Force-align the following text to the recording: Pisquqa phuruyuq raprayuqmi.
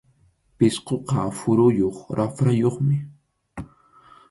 Pisquqa 0.57 1.21
phuruyuq 1.37 1.97
raprayuqmi. 2.17 2.97